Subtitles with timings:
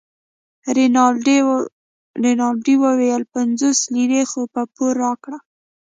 [2.35, 5.37] رینالډي وویل پنځوس لیرې خو په پور راکړه.